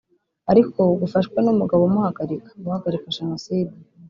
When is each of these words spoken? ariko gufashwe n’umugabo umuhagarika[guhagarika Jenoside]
ariko 0.51 0.79
gufashwe 1.01 1.37
n’umugabo 1.41 1.81
umuhagarika[guhagarika 1.85 3.07
Jenoside] 3.17 3.75